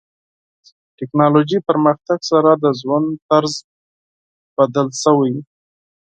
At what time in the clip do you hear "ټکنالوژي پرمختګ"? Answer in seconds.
0.97-2.19